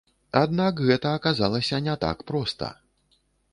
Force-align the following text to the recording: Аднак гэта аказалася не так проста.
Аднак 0.39 0.81
гэта 0.87 1.11
аказалася 1.19 1.81
не 1.89 1.95
так 2.07 2.25
проста. 2.35 2.73